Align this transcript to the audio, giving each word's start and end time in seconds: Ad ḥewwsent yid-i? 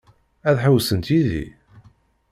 Ad 0.49 0.57
ḥewwsent 0.63 1.11
yid-i? 1.13 1.45